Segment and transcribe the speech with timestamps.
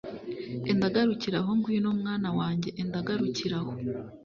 [0.71, 3.71] enda garukira aho ngwino mwana wanjye, enda garukira aho